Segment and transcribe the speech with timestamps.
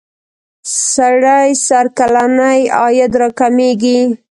[0.93, 3.99] سړي سر کلنی عاید را کمیږی.